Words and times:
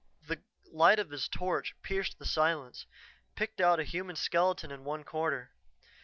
The 0.25 0.41
light 0.71 0.97
of 0.97 1.11
his 1.11 1.27
torch 1.27 1.75
pierced 1.83 2.17
the 2.17 2.25
silence, 2.25 2.87
picked 3.35 3.61
out 3.61 3.79
a 3.79 3.83
human 3.83 4.15
skeleton 4.15 4.71
in 4.71 4.83
one 4.83 5.03
corner. 5.03 5.51